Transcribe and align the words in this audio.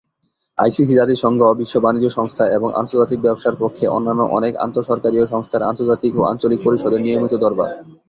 ICC 0.57 0.93
জাতিসংঘ, 0.95 1.41
বিশ্ব 1.59 1.75
বাণিজ্য 1.79 2.07
সংস্থা 2.09 2.43
এবং 2.57 2.69
আন্তর্জাতিক 2.75 3.19
ব্যবসার 3.21 3.55
পক্ষে 3.55 3.85
অন্যান্য 3.87 4.21
অনেক 4.37 4.53
আন্তঃসরকারিয় 4.65 5.25
সংস্থার 5.27 5.67
আন্তর্জাতিক 5.69 6.11
ও 6.15 6.21
আঞ্চলিক 6.31 6.59
পরিষদের 6.63 7.01
নিয়মিত 7.01 7.33
দরবার। 7.43 7.69